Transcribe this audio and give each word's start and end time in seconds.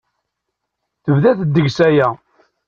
Tebda-t 1.03 1.39
ddeg-s 1.47 1.77
aya. 1.87 2.07